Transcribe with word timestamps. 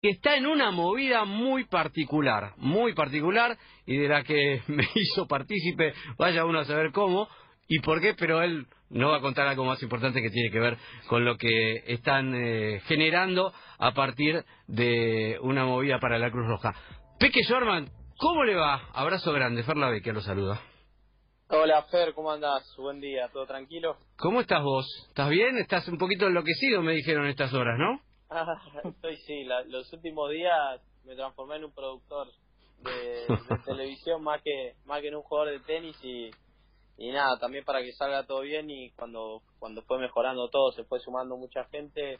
que 0.00 0.10
está 0.10 0.36
en 0.36 0.46
una 0.46 0.70
movida 0.70 1.24
muy 1.24 1.64
particular, 1.64 2.52
muy 2.56 2.94
particular, 2.94 3.56
y 3.84 3.96
de 3.96 4.08
la 4.08 4.22
que 4.22 4.62
me 4.68 4.86
hizo 4.94 5.26
partícipe, 5.26 5.92
vaya 6.16 6.44
uno 6.44 6.60
a 6.60 6.64
saber 6.64 6.92
cómo 6.92 7.28
y 7.66 7.80
por 7.80 8.00
qué, 8.00 8.14
pero 8.14 8.42
él 8.42 8.66
no 8.90 9.10
va 9.10 9.18
a 9.18 9.20
contar 9.20 9.46
algo 9.46 9.64
más 9.64 9.82
importante 9.82 10.22
que 10.22 10.30
tiene 10.30 10.50
que 10.50 10.60
ver 10.60 10.78
con 11.08 11.24
lo 11.24 11.36
que 11.36 11.82
están 11.86 12.34
eh, 12.34 12.80
generando 12.86 13.52
a 13.78 13.92
partir 13.92 14.44
de 14.66 15.38
una 15.42 15.66
movida 15.66 15.98
para 15.98 16.18
la 16.18 16.30
Cruz 16.30 16.46
Roja. 16.46 16.74
Peque 17.18 17.42
Shorman, 17.42 17.90
¿cómo 18.16 18.44
le 18.44 18.54
va? 18.54 18.88
Abrazo 18.94 19.32
grande, 19.32 19.64
Ferla 19.64 19.90
que 20.00 20.12
lo 20.12 20.22
saluda. 20.22 20.62
Hola 21.50 21.82
Fer, 21.90 22.14
¿cómo 22.14 22.30
andas? 22.30 22.74
Buen 22.76 23.00
día, 23.00 23.28
¿todo 23.32 23.46
tranquilo? 23.46 23.96
¿Cómo 24.16 24.40
estás 24.40 24.62
vos? 24.62 24.86
¿Estás 25.08 25.30
bien? 25.30 25.58
Estás 25.58 25.88
un 25.88 25.98
poquito 25.98 26.26
enloquecido, 26.26 26.82
me 26.82 26.92
dijeron 26.92 27.26
estas 27.26 27.52
horas, 27.52 27.78
¿no? 27.78 28.00
Ah, 28.30 28.60
estoy 28.84 29.16
sí, 29.18 29.44
los 29.44 29.92
últimos 29.92 30.30
días 30.30 30.80
me 31.04 31.14
transformé 31.14 31.56
en 31.56 31.64
un 31.64 31.72
productor 31.72 32.28
de, 32.82 33.26
televisión 33.64 34.22
más 34.22 34.42
que 34.42 34.74
más 34.84 35.00
que 35.00 35.08
en 35.08 35.16
un 35.16 35.22
jugador 35.22 35.52
de 35.52 35.60
tenis 35.60 35.96
y, 36.02 36.30
y 36.98 37.10
nada, 37.10 37.38
también 37.38 37.64
para 37.64 37.82
que 37.82 37.92
salga 37.92 38.26
todo 38.26 38.40
bien 38.40 38.70
y 38.70 38.90
cuando 38.90 39.42
cuando 39.58 39.82
fue 39.82 39.98
mejorando 39.98 40.48
todo, 40.48 40.72
se 40.72 40.84
fue 40.84 41.00
sumando 41.00 41.36
mucha 41.36 41.64
gente, 41.64 42.18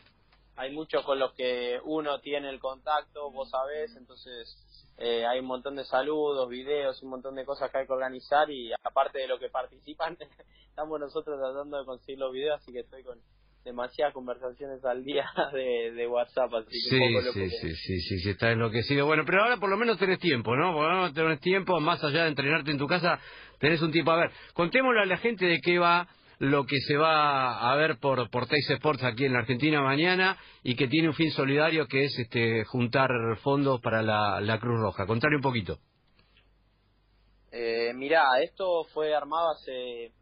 hay 0.56 0.72
muchos 0.72 1.04
con 1.04 1.18
los 1.18 1.34
que 1.34 1.78
uno 1.84 2.20
tiene 2.20 2.48
el 2.48 2.58
contacto, 2.58 3.30
vos 3.30 3.50
sabés, 3.50 3.94
entonces 3.94 4.56
eh, 4.96 5.26
hay 5.26 5.40
un 5.40 5.46
montón 5.46 5.76
de 5.76 5.84
saludos, 5.84 6.48
videos, 6.48 7.02
un 7.02 7.10
montón 7.10 7.34
de 7.34 7.44
cosas 7.44 7.70
que 7.70 7.78
hay 7.78 7.86
que 7.86 7.92
organizar 7.92 8.50
y 8.50 8.72
aparte 8.82 9.18
de 9.18 9.28
lo 9.28 9.38
que 9.38 9.50
participan, 9.50 10.16
estamos 10.68 10.98
nosotros 10.98 11.38
tratando 11.38 11.78
de 11.78 11.84
conseguir 11.84 12.18
los 12.18 12.32
videos, 12.32 12.60
así 12.60 12.72
que 12.72 12.80
estoy 12.80 13.04
con 13.04 13.20
demasiadas 13.64 14.14
conversaciones 14.14 14.84
al 14.84 15.04
día 15.04 15.28
de, 15.52 16.06
WhatsApp, 16.06 16.52
así 16.54 16.70
que 16.70 16.78
sí, 16.78 16.98
sí, 17.32 17.50
sí, 17.50 17.74
sí, 17.74 18.00
sí, 18.00 18.18
sí, 18.20 18.30
está 18.30 18.52
enloquecido. 18.52 19.06
Bueno, 19.06 19.24
pero 19.26 19.42
ahora 19.42 19.58
por 19.58 19.68
lo 19.68 19.76
menos 19.76 19.98
tenés 19.98 20.18
tiempo, 20.18 20.56
¿no? 20.56 20.72
Por 20.72 20.88
lo 20.88 20.96
menos 20.96 21.14
tenés 21.14 21.40
tiempo, 21.40 21.78
más 21.80 22.02
allá 22.02 22.22
de 22.22 22.28
entrenarte 22.28 22.70
en 22.70 22.78
tu 22.78 22.86
casa, 22.86 23.20
tenés 23.58 23.82
un 23.82 23.92
tiempo. 23.92 24.12
A 24.12 24.16
ver, 24.16 24.30
contémosle 24.54 25.02
a 25.02 25.06
la 25.06 25.18
gente 25.18 25.46
de 25.46 25.60
qué 25.60 25.78
va 25.78 26.08
lo 26.38 26.66
que 26.66 26.78
se 26.80 26.96
va 26.96 27.70
a 27.70 27.76
ver 27.76 27.98
por, 27.98 28.30
por 28.30 28.46
Teis 28.46 28.68
Sports 28.70 29.02
aquí 29.02 29.24
en 29.24 29.32
la 29.32 29.40
Argentina 29.40 29.82
mañana 29.82 30.38
y 30.62 30.76
que 30.76 30.86
tiene 30.86 31.08
un 31.08 31.14
fin 31.14 31.30
solidario 31.32 31.86
que 31.86 32.04
es 32.04 32.18
este 32.18 32.64
juntar 32.64 33.10
fondos 33.42 33.80
para 33.80 34.02
la, 34.02 34.58
Cruz 34.60 34.80
Roja. 34.80 35.06
Contale 35.06 35.36
un 35.36 35.42
poquito. 35.42 35.78
Eh, 37.50 37.92
mirá, 37.94 38.22
esto 38.42 38.84
fue 38.92 39.14
armado 39.14 39.50
hace 39.50 40.12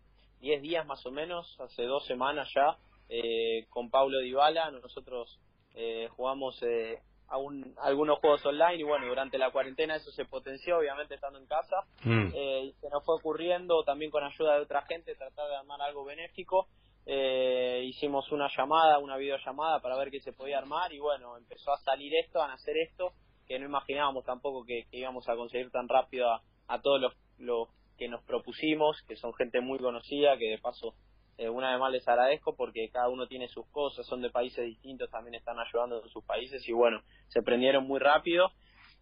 10 0.40 0.62
días 0.62 0.86
más 0.86 1.04
o 1.04 1.10
menos, 1.10 1.56
hace 1.60 1.82
dos 1.82 2.06
semanas 2.06 2.48
ya, 2.54 2.76
eh, 3.08 3.66
con 3.68 3.90
Pablo 3.90 4.20
Dybala. 4.20 4.70
Nosotros 4.70 5.38
eh, 5.74 6.08
jugamos 6.16 6.62
eh, 6.62 7.00
algunos 7.28 8.18
juegos 8.20 8.44
online 8.46 8.76
y 8.76 8.82
bueno, 8.82 9.06
durante 9.06 9.38
la 9.38 9.50
cuarentena 9.50 9.96
eso 9.96 10.10
se 10.12 10.24
potenció, 10.24 10.78
obviamente 10.78 11.14
estando 11.14 11.38
en 11.38 11.46
casa, 11.46 11.76
mm. 12.04 12.28
eh, 12.34 12.64
y 12.66 12.72
se 12.80 12.88
nos 12.88 13.04
fue 13.04 13.16
ocurriendo 13.16 13.82
también 13.84 14.10
con 14.10 14.22
ayuda 14.22 14.54
de 14.54 14.62
otra 14.62 14.82
gente 14.82 15.14
tratar 15.14 15.48
de 15.48 15.56
armar 15.56 15.80
algo 15.82 16.04
benéfico. 16.04 16.68
Eh, 17.04 17.82
hicimos 17.84 18.30
una 18.32 18.48
llamada, 18.56 18.98
una 18.98 19.16
videollamada 19.16 19.80
para 19.80 19.96
ver 19.96 20.10
qué 20.10 20.20
se 20.20 20.32
podía 20.32 20.58
armar 20.58 20.92
y 20.92 20.98
bueno, 20.98 21.36
empezó 21.36 21.72
a 21.72 21.78
salir 21.78 22.12
esto, 22.16 22.42
a 22.42 22.48
nacer 22.48 22.76
esto, 22.78 23.12
que 23.46 23.58
no 23.58 23.66
imaginábamos 23.66 24.24
tampoco 24.24 24.64
que, 24.64 24.86
íbamos 24.90 25.28
a 25.28 25.36
conseguir 25.36 25.70
tan 25.70 25.88
rápido 25.88 26.28
a, 26.28 26.42
a 26.66 26.80
todos 26.80 27.00
los, 27.00 27.12
los 27.38 27.68
que 27.96 28.08
nos 28.08 28.22
propusimos, 28.24 29.02
que 29.02 29.16
son 29.16 29.32
gente 29.34 29.60
muy 29.60 29.78
conocida, 29.78 30.36
que 30.36 30.50
de 30.50 30.58
paso 30.58 30.94
eh, 31.38 31.50
una 31.50 31.70
vez 31.70 31.80
más 31.80 31.92
les 31.92 32.08
agradezco 32.08 32.56
porque 32.56 32.88
cada 32.90 33.08
uno 33.08 33.26
tiene 33.26 33.48
sus 33.48 33.66
cosas, 33.68 34.06
son 34.06 34.22
de 34.22 34.30
países 34.30 34.64
distintos, 34.64 35.10
también 35.10 35.34
están 35.34 35.58
ayudando 35.58 36.02
en 36.02 36.08
sus 36.08 36.24
países 36.24 36.66
y 36.66 36.72
bueno, 36.72 37.02
se 37.28 37.42
prendieron 37.42 37.86
muy 37.86 38.00
rápido. 38.00 38.50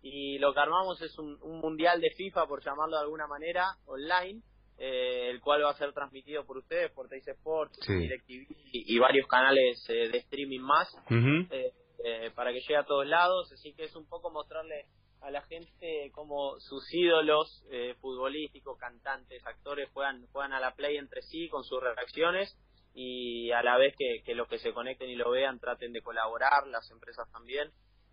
Y 0.03 0.39
lo 0.39 0.53
que 0.53 0.61
armamos 0.61 1.01
es 1.01 1.19
un, 1.19 1.39
mundial 1.61 2.01
de 2.01 2.11
FIFA, 2.11 2.47
por 2.47 2.63
llamarlo 2.63 2.97
de 2.97 3.03
alguna 3.03 3.27
manera, 3.27 3.77
online, 3.87 4.43
eh, 4.77 5.31
el 5.31 5.41
cual 5.41 5.65
va 5.65 5.71
a 5.71 5.79
ser 5.79 5.93
transmitido 5.95 6.45
por 6.45 6.59
ustedes, 6.59 6.91
por 6.91 7.09
Teis 7.09 7.27
Sports, 7.27 7.79
DirecTV 7.87 8.47
y, 8.73 8.99
varios 8.99 9.27
canales 9.27 9.83
eh, 9.89 10.11
de 10.11 10.19
streaming 10.19 10.61
más, 10.61 10.95
para 12.35 12.53
que 12.53 12.61
llegue 12.61 12.77
a 12.77 12.85
todos 12.85 13.07
lados. 13.07 13.51
Así 13.53 13.73
que 13.73 13.85
es 13.85 13.97
un 13.97 14.07
poco 14.07 14.31
mostrarle 14.31 14.87
a 15.25 15.31
la 15.31 15.43
gente 15.43 16.11
como 16.13 16.59
sus 16.61 16.85
ídolos 16.93 17.65
eh, 17.71 17.95
futbolísticos, 18.01 18.79
cantantes, 18.79 19.45
actores 19.47 19.89
juegan, 19.93 20.27
juegan 20.33 20.53
a 20.53 20.61
la 20.61 20.75
play 20.75 20.97
entre 20.99 21.23
sí 21.23 21.49
con 21.49 21.65
sus 21.65 21.83
reacciones 21.83 22.57
y 22.95 23.51
a 23.51 23.63
la 23.63 23.79
vez 23.79 23.95
que, 23.97 24.35
los 24.35 24.47
que 24.49 24.59
se 24.59 24.73
conecten 24.73 25.09
y 25.09 25.17
lo 25.17 25.31
vean 25.31 25.59
traten 25.59 25.93
de 25.93 26.03
colaborar, 26.03 26.67
las 26.69 26.91
empresas 26.91 27.31
también. 27.33 27.71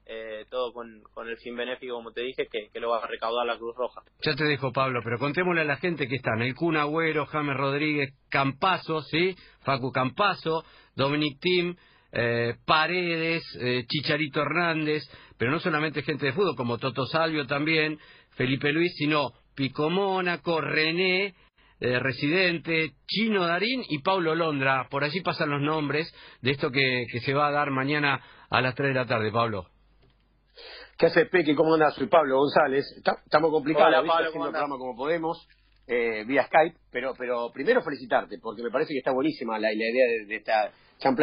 Eh, 0.07 0.45
todo 0.49 0.73
con, 0.73 1.03
con, 1.13 1.29
el 1.29 1.37
fin 1.37 1.55
benéfico, 1.55 1.93
como 1.93 2.11
te 2.11 2.21
dije, 2.21 2.47
que, 2.47 2.79
lo 2.79 2.89
va 2.89 3.03
a 3.03 3.07
recaudar 3.07 3.45
la 3.45 3.57
Cruz 3.57 3.75
Roja. 3.75 4.01
Ya 4.25 4.35
te 4.35 4.45
dejo, 4.45 4.71
Pablo, 4.71 5.01
pero 5.03 5.19
contémosle 5.19 5.61
a 5.61 5.65
la 5.65 5.77
gente 5.77 6.07
que 6.07 6.15
están. 6.15 6.41
El 6.41 6.55
Kun 6.55 6.75
Agüero, 6.75 7.27
James 7.27 7.55
Rodríguez, 7.55 8.11
Campazo, 8.29 9.03
¿sí? 9.03 9.35
Facu 9.59 9.91
Campazo, 9.91 10.63
Dominic 10.95 11.39
Tim, 11.39 11.75
eh, 12.11 12.55
Paredes, 12.65 13.43
eh, 13.59 13.85
Chicharito 13.87 14.41
Hernández, 14.41 15.03
pero 15.37 15.51
no 15.51 15.59
solamente 15.59 16.03
gente 16.03 16.27
de 16.27 16.33
fútbol, 16.33 16.55
como 16.55 16.77
Toto 16.77 17.05
Salvio 17.05 17.47
también, 17.47 17.99
Felipe 18.31 18.71
Luis, 18.71 18.93
sino 18.95 19.33
Pico 19.55 19.89
Mónaco, 19.89 20.61
René, 20.61 21.35
eh, 21.79 21.99
Residente, 21.99 22.93
Chino 23.07 23.45
Darín 23.45 23.83
y 23.89 23.99
Paulo 23.99 24.35
Londra. 24.35 24.87
Por 24.89 25.03
allí 25.03 25.21
pasan 25.21 25.49
los 25.49 25.61
nombres 25.61 26.13
de 26.41 26.51
esto 26.51 26.69
que, 26.69 27.05
se 27.25 27.33
va 27.33 27.47
a 27.47 27.51
dar 27.51 27.71
mañana 27.71 28.21
a 28.49 28.61
las 28.61 28.75
3 28.75 28.89
de 28.89 28.99
la 28.99 29.05
tarde, 29.05 29.31
Pablo. 29.31 29.67
¿Qué 30.97 31.07
hace 31.07 31.25
Peque? 31.25 31.55
¿Cómo 31.55 31.73
andás? 31.73 31.95
Soy 31.95 32.07
Pablo 32.07 32.37
González. 32.37 32.85
Estamos 32.97 33.49
complicados, 33.49 33.95
haciendo 33.95 34.45
el 34.45 34.51
programa 34.51 34.77
como 34.77 34.95
podemos, 34.95 35.47
vía 35.87 36.45
Skype, 36.45 36.77
pero, 36.91 37.13
pero 37.17 37.51
primero 37.53 37.81
felicitarte, 37.81 38.37
porque 38.41 38.63
me 38.63 38.69
parece 38.69 38.93
que 38.93 38.99
está 38.99 39.11
buenísima 39.11 39.59
la, 39.59 39.73
idea 39.73 40.25
de 40.27 40.35
esta 40.35 40.71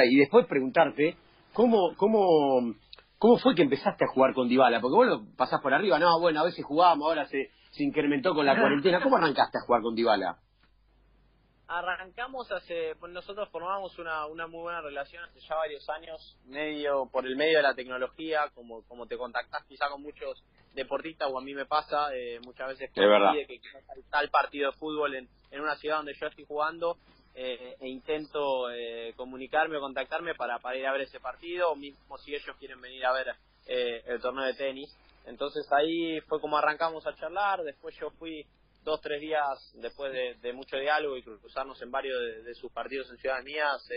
y 0.05 0.17
después 0.17 0.47
preguntarte, 0.47 1.17
¿cómo, 1.53 1.95
cómo, 1.97 2.75
cómo 3.19 3.39
fue 3.39 3.55
que 3.55 3.63
empezaste 3.63 4.05
a 4.05 4.09
jugar 4.09 4.35
con 4.35 4.49
Dybala? 4.49 4.81
Porque 4.81 4.97
vos 4.97 5.07
lo 5.07 5.37
pasás 5.37 5.61
por 5.61 5.73
arriba, 5.73 5.99
no, 5.99 6.21
bueno, 6.21 6.41
a 6.41 6.45
veces 6.45 6.65
jugábamos, 6.65 7.07
ahora 7.07 7.27
se, 7.27 7.51
se 7.71 7.85
incrementó 7.85 8.35
con 8.35 8.45
la 8.45 8.59
cuarentena. 8.59 9.01
¿Cómo 9.01 9.17
arrancaste 9.17 9.59
a 9.59 9.67
jugar 9.67 9.83
con 9.83 9.95
Dybala? 9.95 10.39
Arrancamos 11.71 12.51
hace, 12.51 12.97
pues 12.99 13.13
nosotros 13.13 13.47
formamos 13.51 13.99
una, 13.99 14.25
una 14.25 14.47
muy 14.47 14.61
buena 14.63 14.81
relación 14.81 15.23
hace 15.25 15.39
ya 15.41 15.55
varios 15.55 15.87
años, 15.91 16.39
medio 16.47 17.07
por 17.13 17.27
el 17.27 17.37
medio 17.37 17.59
de 17.59 17.63
la 17.63 17.75
tecnología, 17.75 18.49
como, 18.55 18.83
como 18.89 19.07
te 19.07 19.19
contactás 19.19 19.65
quizá 19.67 19.91
con 19.91 20.01
muchos 20.01 20.43
deportistas, 20.73 21.29
o 21.31 21.39
a 21.39 21.43
mí 21.43 21.53
me 21.53 21.67
pasa, 21.67 22.09
eh, 22.15 22.41
muchas 22.41 22.69
veces 22.69 22.91
que, 22.91 23.03
que 23.47 23.61
tal 24.11 24.31
partido 24.31 24.71
de 24.71 24.79
fútbol 24.79 25.15
en, 25.15 25.29
en 25.51 25.61
una 25.61 25.77
ciudad 25.77 25.99
donde 25.99 26.15
yo 26.15 26.27
estoy 26.27 26.47
jugando, 26.47 26.97
eh, 27.35 27.77
e 27.81 27.89
intento 27.89 28.71
eh, 28.71 29.13
comunicarme 29.15 29.77
o 29.77 29.81
contactarme 29.81 30.35
para, 30.35 30.61
para 30.61 30.79
ir 30.79 30.87
a 30.87 30.93
ver 30.93 31.03
ese 31.03 31.21
partido, 31.21 31.73
o 31.73 31.77
mismo 31.77 32.17
si 32.17 32.35
ellos 32.35 32.57
quieren 32.59 32.81
venir 32.81 33.05
a 33.05 33.13
ver 33.13 33.27
eh, 33.67 34.03
el 34.07 34.23
torneo 34.23 34.47
de 34.47 34.55
tenis. 34.55 34.97
Entonces 35.27 35.71
ahí 35.71 36.19
fue 36.23 36.41
como 36.41 36.57
arrancamos 36.57 37.07
a 37.07 37.15
charlar, 37.15 37.63
después 37.63 37.95
yo 38.01 38.11
fui 38.13 38.47
dos, 38.89 39.01
tres 39.01 39.21
días 39.21 39.73
después 39.75 40.13
de, 40.13 40.53
mucho 40.53 40.77
diálogo 40.77 41.17
y 41.17 41.23
cruzarnos 41.23 41.81
en 41.83 41.91
varios 41.91 42.19
de, 42.45 42.55
sus 42.55 42.73
partidos 42.73 43.11
en 43.11 43.19
Ciudad 43.19 43.43
Mías, 43.43 43.89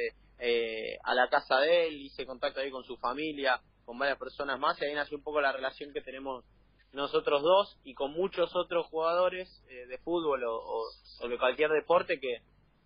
a 1.03 1.13
la 1.13 1.29
casa 1.29 1.59
de 1.59 1.87
él, 1.87 2.01
hice 2.01 2.25
contacto 2.25 2.59
ahí 2.59 2.69
con 2.69 2.83
su 2.83 2.97
familia, 2.97 3.61
con 3.85 3.97
varias 3.97 4.17
personas 4.17 4.59
más, 4.59 4.81
y 4.81 4.85
ahí 4.85 4.93
nació 4.93 5.17
un 5.17 5.23
poco 5.23 5.41
la 5.41 5.51
relación 5.51 5.93
que 5.93 6.01
tenemos 6.01 6.45
nosotros 6.93 7.41
dos 7.41 7.79
y 7.83 7.93
con 7.93 8.11
muchos 8.11 8.55
otros 8.55 8.85
jugadores 8.87 9.63
de 9.67 9.97
fútbol 9.99 10.43
o, 10.45 11.27
de 11.27 11.37
cualquier 11.37 11.71
deporte 11.71 12.19
que, 12.19 12.41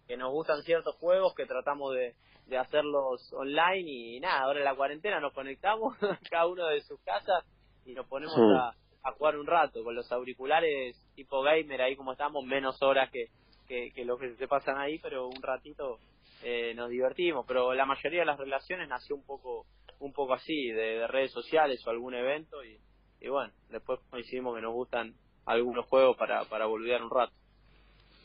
que 0.08 0.18
nos 0.18 0.32
gustan 0.32 0.62
ciertos 0.64 0.96
juegos 0.96 1.34
que 1.34 1.46
tratamos 1.46 1.94
de, 1.96 2.16
de 2.48 2.58
hacerlos 2.58 3.34
online 3.34 3.92
y 3.92 4.20
nada, 4.20 4.42
ahora 4.42 4.60
en 4.60 4.66
la 4.66 4.76
cuarentena 4.76 5.20
nos 5.20 5.34
conectamos 5.34 5.98
cada 6.30 6.48
uno 6.48 6.68
de 6.68 6.82
sus 6.82 7.00
casas 7.02 7.44
y 7.86 7.94
nos 7.94 8.08
ponemos 8.08 8.38
a, 8.38 8.76
a, 9.06 9.12
jugar 9.12 9.38
un 9.38 9.48
rato 9.48 9.84
con 9.84 9.96
los 9.96 10.12
auriculares 10.12 10.98
tipo 11.16 11.42
gamer 11.42 11.82
ahí 11.82 11.96
como 11.96 12.12
estamos, 12.12 12.44
menos 12.46 12.82
horas 12.82 13.10
que, 13.12 13.28
que, 13.68 13.92
que 13.94 14.06
lo 14.06 14.18
que 14.18 14.36
se 14.36 14.48
pasan 14.48 14.78
ahí, 14.78 15.00
pero 15.00 15.28
un 15.28 15.42
ratito 15.42 16.00
eh, 16.44 16.74
nos 16.76 16.90
divertimos, 16.90 17.46
pero 17.48 17.74
la 17.74 17.86
mayoría 17.86 18.22
de 18.22 18.26
las 18.26 18.40
relaciones 18.40 18.88
nació 18.90 19.16
un 19.16 19.26
poco 19.26 19.66
un 20.00 20.12
poco 20.12 20.34
así, 20.34 20.68
de, 20.68 21.00
de 21.00 21.08
redes 21.08 21.32
sociales 21.32 21.86
o 21.88 21.90
algún 21.90 22.14
evento 22.14 22.64
y, 22.64 22.78
y 23.22 23.30
bueno, 23.30 23.54
después 23.70 24.00
coincidimos 24.10 24.56
que 24.56 24.62
nos 24.62 24.74
gustan 24.74 25.14
algunos 25.46 25.86
juegos 25.86 26.18
para, 26.18 26.46
para 26.46 26.66
volver 26.66 27.02
un 27.02 27.10
rato. 27.10 27.34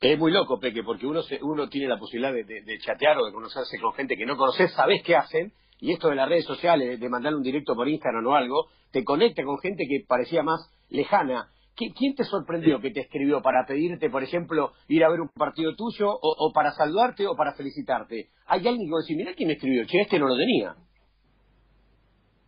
Es 0.00 0.18
muy 0.18 0.32
loco, 0.32 0.58
Peque, 0.58 0.82
porque 0.82 1.06
uno 1.06 1.20
uno 1.42 1.68
tiene 1.68 1.86
la 1.86 1.98
posibilidad 1.98 2.32
de, 2.32 2.78
chatear 2.78 3.18
o 3.18 3.26
de 3.26 3.32
conocerse 3.32 3.78
con 3.78 3.92
gente 3.92 4.16
que 4.16 4.24
no 4.24 4.36
conoces, 4.36 4.72
sabes 4.72 5.02
qué 5.02 5.14
hacen, 5.14 5.52
y 5.80 5.92
esto 5.92 6.08
de 6.08 6.16
las 6.16 6.28
redes 6.28 6.44
sociales, 6.44 7.00
de 7.00 7.08
mandarle 7.08 7.38
un 7.38 7.42
directo 7.42 7.74
por 7.74 7.88
Instagram 7.88 8.26
o 8.26 8.34
algo, 8.34 8.68
te 8.92 9.04
conecta 9.04 9.42
con 9.44 9.58
gente 9.58 9.84
que 9.88 10.04
parecía 10.06 10.42
más 10.42 10.60
lejana. 10.88 11.50
¿Quién 11.76 12.14
te 12.14 12.24
sorprendió 12.24 12.78
que 12.80 12.90
te 12.90 13.00
escribió 13.00 13.40
para 13.40 13.64
pedirte, 13.66 14.10
por 14.10 14.22
ejemplo, 14.22 14.72
ir 14.88 15.02
a 15.02 15.08
ver 15.08 15.20
un 15.20 15.30
partido 15.30 15.74
tuyo, 15.76 16.10
o, 16.10 16.52
para 16.52 16.72
saludarte 16.72 17.26
o 17.26 17.34
para 17.34 17.54
felicitarte? 17.54 18.28
¿Hay 18.46 18.66
alguien 18.68 18.90
que 18.90 18.96
decir, 18.96 19.16
mira 19.16 19.32
quién 19.34 19.46
me 19.46 19.54
escribió, 19.54 19.86
che, 19.86 20.02
este 20.02 20.18
no 20.18 20.28
lo 20.28 20.36
tenía? 20.36 20.74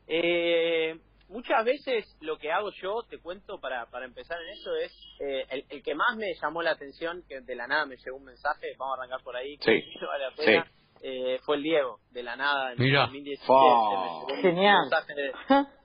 Eh, 0.06 0.98
muchas 1.28 1.64
veces 1.64 2.14
lo 2.20 2.36
que 2.36 2.52
hago 2.52 2.70
yo, 2.82 3.04
te 3.08 3.18
cuento 3.20 3.58
para, 3.58 3.86
para 3.86 4.04
empezar 4.04 4.36
en 4.42 4.50
eso, 4.50 4.76
es 4.76 4.92
eh, 5.20 5.46
el, 5.48 5.64
el, 5.70 5.82
que 5.82 5.94
más 5.94 6.14
me 6.16 6.34
llamó 6.34 6.60
la 6.60 6.72
atención, 6.72 7.24
que 7.26 7.40
de 7.40 7.54
la 7.54 7.66
nada 7.66 7.86
me 7.86 7.96
llegó 7.96 8.18
un 8.18 8.24
mensaje, 8.24 8.74
vamos 8.76 8.98
a 8.98 9.00
arrancar 9.00 9.22
por 9.24 9.34
ahí, 9.34 9.56
sí. 9.60 9.82
vale 10.06 10.24
la 10.24 10.36
pena, 10.36 10.70
eh, 11.02 11.38
fue 11.44 11.56
el 11.56 11.62
Diego, 11.64 11.98
de 12.10 12.22
la 12.22 12.36
nada, 12.36 12.72
en 12.72 12.78
Mira. 12.78 13.02
2017. 13.02 13.44
Oh. 13.48 13.90
me 13.90 14.04
llegó 14.06 14.26
un 14.36 14.42
Genial. 14.42 14.80
mensaje 14.82 15.14
de, 15.14 15.32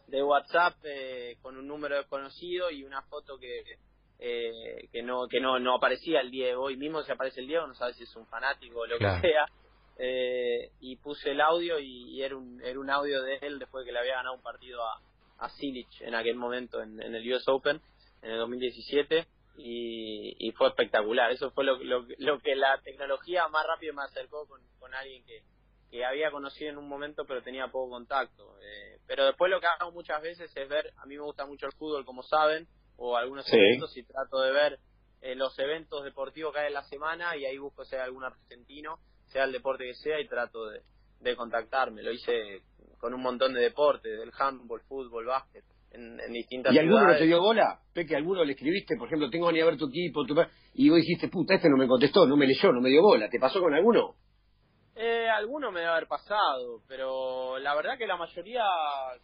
de 0.07 0.23
WhatsApp 0.23 0.75
eh, 0.83 1.37
con 1.41 1.57
un 1.57 1.67
número 1.67 1.95
desconocido 1.97 2.69
y 2.71 2.83
una 2.83 3.01
foto 3.03 3.37
que 3.39 3.63
eh, 4.19 4.87
que 4.91 5.03
no 5.03 5.27
que 5.27 5.39
no 5.39 5.59
no 5.59 5.75
aparecía 5.75 6.21
el 6.21 6.31
Diego 6.31 6.69
y 6.71 6.77
mismo 6.77 7.03
si 7.03 7.11
aparece 7.11 7.41
el 7.41 7.47
Diego 7.47 7.67
no 7.67 7.75
sabes 7.75 7.95
si 7.97 8.03
es 8.03 8.15
un 8.15 8.25
fanático 8.27 8.79
o 8.79 8.85
lo 8.87 8.97
Claro. 8.97 9.21
que 9.21 9.27
sea 9.29 9.45
eh, 9.99 10.71
y 10.79 10.95
puse 10.97 11.31
el 11.31 11.41
audio 11.41 11.77
y, 11.79 12.15
y 12.15 12.23
era 12.23 12.35
un 12.35 12.59
era 12.63 12.79
un 12.79 12.89
audio 12.89 13.21
de 13.23 13.37
él 13.41 13.59
después 13.59 13.83
de 13.83 13.89
que 13.89 13.93
le 13.93 13.99
había 13.99 14.15
ganado 14.15 14.35
un 14.35 14.41
partido 14.41 14.83
a 14.83 14.99
a 15.39 15.49
Silic 15.49 15.87
en 16.01 16.15
aquel 16.15 16.35
momento 16.35 16.81
en, 16.81 16.99
en 17.01 17.13
el 17.13 17.31
US 17.33 17.47
Open 17.47 17.79
en 18.23 18.31
el 18.31 18.37
2017 18.39 19.27
y, 19.57 20.36
y 20.39 20.51
fue 20.51 20.68
espectacular 20.69 21.31
eso 21.31 21.51
fue 21.51 21.63
lo, 21.65 21.77
lo, 21.83 22.06
lo 22.19 22.39
que 22.39 22.56
la 22.56 22.80
tecnología 22.81 23.48
más 23.48 23.65
rápido 23.65 23.94
me 23.94 24.04
acercó 24.04 24.48
con, 24.48 24.62
con 24.80 24.94
alguien 24.94 25.25
que 25.25 25.42
que 25.89 26.04
había 26.06 26.31
conocido 26.31 26.69
en 26.71 26.77
un 26.77 26.88
momento 26.88 27.25
pero 27.25 27.42
tenía 27.42 27.68
poco 27.69 27.92
contacto. 27.92 28.57
Eh, 28.62 29.00
pero 29.07 29.25
después 29.25 29.50
lo 29.50 29.59
que 29.59 29.68
hago 29.68 29.92
muchas 29.92 30.21
veces 30.21 30.51
es 30.56 30.69
ver, 30.69 30.92
a 30.98 31.06
mí 31.06 31.15
me 31.15 31.24
gusta 31.24 31.45
mucho 31.45 31.65
el 31.65 31.71
fútbol 31.74 32.06
como 32.06 32.24
saben, 32.24 32.68
o 32.98 33.15
algunos 33.15 33.45
Sí. 33.45 33.56
eventos 33.56 33.95
y 33.95 34.04
trato 34.04 34.42
de 34.42 34.51
ver 34.51 34.80
eh, 35.21 35.36
los 35.36 35.57
eventos 35.60 36.03
deportivos 36.03 36.53
que 36.53 36.60
hay 36.60 36.68
en 36.68 36.74
la 36.74 36.83
semana 36.83 37.38
y 37.38 37.45
ahí 37.45 37.57
busco 37.57 37.83
hay 37.89 38.00
algún 38.00 38.24
argentino, 38.24 39.00
sea 39.27 39.45
el 39.45 39.51
deporte 39.51 39.86
que 39.86 39.94
sea 39.95 40.19
y 40.19 40.27
trato 40.27 40.68
de, 40.68 40.81
de 41.21 41.36
contactarme. 41.36 42.03
Lo 42.03 42.12
hice 42.12 42.63
con 43.00 43.13
un 43.13 43.21
montón 43.21 43.53
de 43.53 43.62
deportes, 43.62 44.19
del 44.19 44.31
handball, 44.38 44.81
fútbol, 44.81 45.25
básquet, 45.25 45.63
en, 45.97 46.19
en 46.19 46.33
distintas 46.33 46.73
¿Y 46.73 46.79
alguno 46.79 47.07
no 47.07 47.17
te 47.17 47.25
dio 47.25 47.41
bola? 47.41 47.79
Peque, 47.94 48.15
¿alguno 48.15 48.44
le 48.44 48.53
escribiste? 48.53 48.95
Por 48.97 49.07
ejemplo, 49.07 49.29
tengo 49.29 49.47
que 49.47 49.53
venir 49.53 49.63
a 49.63 49.71
ver 49.71 49.77
tu 49.77 49.89
equipo, 49.89 50.25
tu... 50.25 50.35
y 50.75 50.89
vos 50.89 50.97
dijiste, 50.99 51.27
puta, 51.27 51.55
este 51.55 51.69
no 51.69 51.77
me 51.77 51.88
contestó, 51.88 52.25
no 52.27 52.38
me 52.38 52.45
leyó, 52.45 52.71
no 52.71 52.81
me 52.81 52.89
dio 52.89 53.01
bola. 53.01 53.29
¿Te 53.29 53.39
pasó 53.39 53.59
con 53.59 53.73
alguno? 53.73 54.15
Eh, 54.95 55.29
alguno 55.29 55.71
me 55.71 55.81
debe 55.81 55.91
haber 55.91 56.07
pasado, 56.07 56.81
pero 56.88 57.59
la 57.59 57.75
verdad 57.75 57.97
que 57.99 58.07
la 58.07 58.17
mayoría 58.17 58.63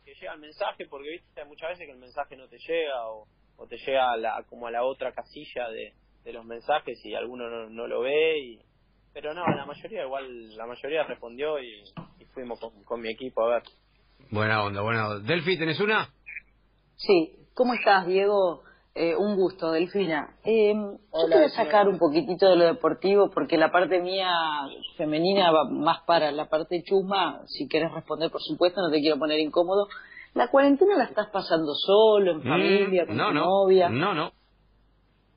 que 0.05 0.13
llega 0.13 0.33
el 0.33 0.39
mensaje, 0.39 0.85
porque 0.87 1.09
viste 1.09 1.45
muchas 1.45 1.69
veces 1.69 1.87
que 1.87 1.93
el 1.93 1.99
mensaje 1.99 2.37
no 2.37 2.47
te 2.47 2.59
llega 2.59 3.07
o, 3.07 3.27
o 3.57 3.67
te 3.67 3.77
llega 3.77 4.11
a 4.11 4.17
la, 4.17 4.43
como 4.47 4.67
a 4.67 4.71
la 4.71 4.83
otra 4.83 5.11
casilla 5.13 5.69
de, 5.69 5.93
de 6.23 6.33
los 6.33 6.45
mensajes 6.45 7.03
y 7.03 7.15
alguno 7.15 7.49
no, 7.49 7.69
no 7.69 7.87
lo 7.87 8.01
ve, 8.01 8.37
y, 8.39 8.59
pero 9.13 9.33
no, 9.33 9.43
la 9.47 9.65
mayoría 9.65 10.03
igual, 10.03 10.55
la 10.55 10.67
mayoría 10.67 11.05
respondió 11.05 11.59
y, 11.59 11.83
y 12.19 12.25
fuimos 12.25 12.59
con, 12.59 12.83
con 12.83 13.01
mi 13.01 13.09
equipo 13.09 13.43
a 13.43 13.55
ver. 13.55 13.63
Buena 14.29 14.63
onda, 14.63 14.81
buena 14.81 15.09
onda. 15.09 15.27
Delphi, 15.27 15.57
¿tenés 15.57 15.79
una? 15.79 16.07
Sí, 16.95 17.35
¿cómo 17.53 17.73
estás, 17.73 18.05
Diego? 18.07 18.63
Eh, 18.95 19.15
un 19.15 19.35
gusto, 19.35 19.71
Delfina. 19.71 20.35
Eh, 20.43 20.73
yo 20.75 20.97
Hola, 21.11 21.25
quiero 21.27 21.39
Delfina. 21.41 21.63
sacar 21.65 21.87
un 21.87 21.97
poquitito 21.97 22.47
de 22.47 22.55
lo 22.55 22.65
deportivo 22.65 23.29
porque 23.31 23.57
la 23.57 23.71
parte 23.71 23.99
mía 24.01 24.29
femenina 24.97 25.51
va 25.51 25.63
más 25.69 26.01
para 26.01 26.31
la 26.31 26.47
parte 26.47 26.83
chusma. 26.83 27.41
Si 27.47 27.67
quieres 27.67 27.91
responder, 27.91 28.29
por 28.31 28.41
supuesto, 28.41 28.81
no 28.81 28.91
te 28.91 28.99
quiero 29.01 29.17
poner 29.17 29.39
incómodo. 29.39 29.87
¿La 30.35 30.49
cuarentena 30.49 30.95
la 30.95 31.05
estás 31.05 31.27
pasando 31.29 31.73
solo, 31.75 32.31
en 32.31 32.41
familia, 32.43 33.03
Mm, 33.03 33.07
con 33.07 33.17
no, 33.17 33.27
tu 33.29 33.33
no. 33.33 33.45
novia? 33.45 33.89
No, 33.89 34.13
no. 34.13 34.31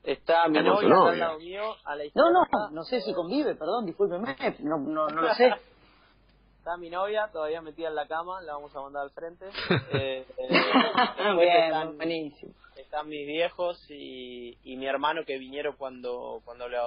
Está 0.03 0.47
mi 0.47 0.55
con 0.55 0.65
novia, 0.65 0.87
está 0.87 0.95
novia. 0.95 1.11
al 1.11 1.19
lado 1.19 1.39
mío, 1.39 1.63
a 1.83 1.95
la 1.95 2.03
No, 2.15 2.31
no, 2.31 2.45
no 2.71 2.83
sé 2.83 3.01
si 3.01 3.13
convive, 3.13 3.55
perdón, 3.55 3.85
discúlpeme, 3.85 4.35
no, 4.59 4.77
no, 4.77 5.07
no 5.09 5.21
lo 5.21 5.33
sé. 5.33 5.51
Está 6.67 6.75
mi 6.75 6.89
novia, 6.89 7.29
todavía 7.31 7.61
metida 7.61 7.87
en 7.87 7.95
la 7.95 8.07
cama, 8.09 8.41
la 8.41 8.51
vamos 8.55 8.75
a 8.75 8.81
mandar 8.81 9.03
al 9.03 9.11
frente. 9.11 9.45
Eh, 9.93 10.25
eh, 10.37 10.47
Bien, 11.39 11.63
están- 11.63 11.95
buenísimo. 11.95 12.53
están 12.75 13.07
mis 13.07 13.25
viejos 13.25 13.89
y, 13.89 14.57
y 14.65 14.75
mi 14.75 14.85
hermano 14.85 15.23
que 15.25 15.37
vinieron 15.37 15.77
cuando 15.77 16.41
cuando 16.43 16.67
le 16.67 16.77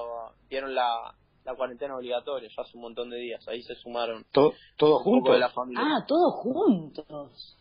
dieron 0.51 0.75
la, 0.75 1.15
la 1.47 1.55
cuarentena 1.55 1.97
obligatoria, 1.97 2.51
ya 2.55 2.63
hace 2.63 2.77
un 2.77 2.83
montón 2.83 3.09
de 3.09 3.17
días. 3.17 3.49
Ahí 3.49 3.63
se 3.63 3.75
sumaron 3.77 4.27
¿Todo, 4.33 4.53
todo 4.77 4.99
un 4.99 5.03
poco 5.05 5.11
junto? 5.15 5.33
de 5.33 5.39
la 5.39 5.49
familia. 5.49 5.83
Ah, 5.83 6.05
todos 6.07 6.35
juntos. 6.43 7.57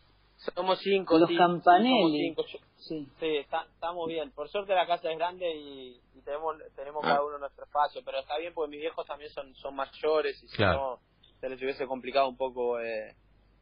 Somos 0.54 0.78
cinco, 0.80 1.18
Los 1.18 1.28
sí, 1.30 1.36
Campanelli. 1.38 1.88
somos 1.88 2.12
cinco. 2.12 2.44
Yo- 2.52 2.58
Sí. 2.80 3.06
Sí, 3.18 3.36
está- 3.36 3.66
estamos 3.74 4.06
bien. 4.08 4.30
Por 4.32 4.48
suerte 4.50 4.74
la 4.74 4.86
casa 4.86 5.10
es 5.10 5.16
grande 5.16 5.50
y, 5.54 6.00
y 6.14 6.20
tenemos 6.22 6.56
tenemos 6.76 7.02
cada 7.02 7.24
uno 7.24 7.38
nuestro 7.38 7.64
espacio, 7.64 8.02
pero 8.04 8.18
está 8.18 8.36
bien 8.36 8.52
porque 8.52 8.70
mis 8.72 8.80
viejos 8.80 9.06
también 9.06 9.30
son 9.30 9.54
son 9.54 9.74
mayores 9.74 10.42
y 10.42 10.48
si 10.48 10.56
Claro. 10.58 10.98
no 10.98 11.09
se 11.40 11.48
les 11.48 11.60
hubiese 11.62 11.86
complicado 11.86 12.28
un 12.28 12.36
poco 12.36 12.80
eh, 12.80 13.14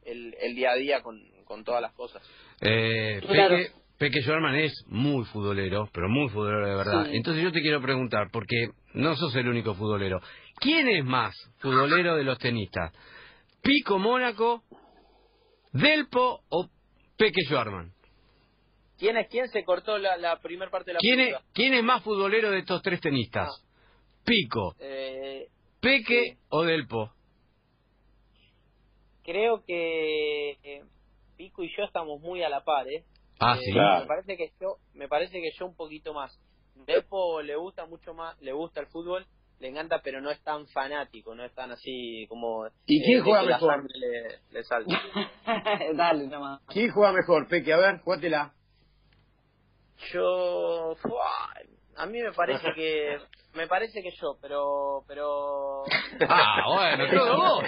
el, 0.05 0.35
el 0.41 0.55
día 0.55 0.71
a 0.71 0.75
día 0.75 1.01
con, 1.01 1.19
con 1.45 1.63
todas 1.63 1.81
las 1.81 1.93
cosas. 1.93 2.21
Eh, 2.61 3.21
Claro. 3.25 3.55
Peque, 3.57 3.71
Peque 3.97 4.21
Schwarman 4.21 4.55
es 4.55 4.73
muy 4.87 5.25
futbolero, 5.25 5.89
pero 5.93 6.07
muy 6.09 6.29
futbolero 6.29 6.67
de 6.67 6.75
verdad. 6.75 7.05
Sí. 7.05 7.15
Entonces 7.17 7.43
yo 7.43 7.51
te 7.51 7.61
quiero 7.61 7.81
preguntar, 7.81 8.29
porque 8.31 8.69
no 8.93 9.15
sos 9.15 9.35
el 9.35 9.47
único 9.47 9.73
futbolero. 9.75 10.19
¿Quién 10.59 10.87
es 10.89 11.03
más 11.05 11.33
futbolero 11.59 12.15
de 12.15 12.23
los 12.23 12.37
tenistas? 12.39 12.93
¿Pico 13.61 13.97
Mónaco, 13.99 14.63
Delpo 15.73 16.41
o 16.49 16.69
Peque 17.17 17.41
Schwarman? 17.45 17.91
¿Quién 18.97 19.15
es 19.17 19.27
quién 19.29 19.47
se 19.49 19.63
cortó 19.63 19.97
la, 19.97 20.17
la 20.17 20.39
primera 20.41 20.69
parte 20.71 20.89
de 20.89 20.93
la 20.95 20.99
¿Quién 20.99 21.19
es, 21.19 21.27
pregunta? 21.27 21.49
¿Quién 21.53 21.73
es 21.73 21.83
más 21.83 22.03
futbolero 22.03 22.51
de 22.51 22.59
estos 22.59 22.81
tres 22.81 22.99
tenistas? 22.99 23.49
¿Pico, 24.25 24.75
Eh, 24.79 25.47
Peque 25.79 26.33
sí. 26.33 26.37
o 26.49 26.63
Delpo? 26.63 27.11
Creo 29.29 29.63
que 29.63 30.51
eh, 30.63 30.83
Pico 31.37 31.63
y 31.63 31.69
yo 31.77 31.83
estamos 31.83 32.19
muy 32.19 32.41
a 32.43 32.49
la 32.49 32.63
par, 32.63 32.87
¿eh? 32.87 33.03
Ah, 33.39 33.55
Eh, 33.57 33.63
sí. 33.63 33.71
Claro. 33.71 34.01
Me 34.01 34.07
parece 34.07 34.37
que 34.37 34.51
yo, 34.59 34.77
me 34.93 35.07
parece 35.07 35.39
que 35.39 35.51
yo 35.57 35.65
un 35.67 35.75
poquito 35.75 36.13
más. 36.13 36.37
Depo 36.85 37.41
le 37.41 37.55
gusta 37.55 37.85
mucho 37.85 38.13
más, 38.13 38.39
le 38.41 38.53
gusta 38.53 38.79
el 38.79 38.87
fútbol, 38.87 39.25
le 39.59 39.67
encanta, 39.67 40.01
pero 40.01 40.21
no 40.21 40.31
es 40.31 40.41
tan 40.43 40.65
fanático, 40.67 41.35
no 41.35 41.43
es 41.43 41.53
tan 41.53 41.71
así 41.71 42.25
como. 42.27 42.67
¿Y 42.87 43.01
eh, 43.01 43.03
quién 43.05 43.17
de 43.19 43.23
juega 43.23 43.43
mejor? 43.43 43.87
Le, 43.93 44.39
le 44.51 44.63
salta. 44.63 44.99
Dale, 45.93 46.27
nomás. 46.27 46.61
¿Quién 46.67 46.91
juega 46.91 47.11
mejor, 47.13 47.47
Peque? 47.47 47.73
A 47.73 47.77
ver, 47.77 47.99
jugátela. 47.99 48.53
Yo, 50.11 50.95
¡fua! 51.01 51.53
A 51.99 52.05
mí 52.05 52.19
me 52.21 52.31
parece 52.33 52.67
que, 52.75 53.17
me 53.53 53.67
parece 53.67 54.01
que 54.01 54.09
yo, 54.19 54.37
pero, 54.41 55.03
pero. 55.07 55.83
Ah, 56.27 56.63
bueno, 56.67 57.05
todo 57.13 57.37
vos. 57.37 57.63